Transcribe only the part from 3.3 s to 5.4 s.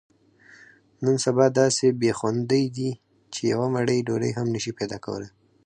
چې یوه مړۍ ډوډۍ هم نشې پیداکولی.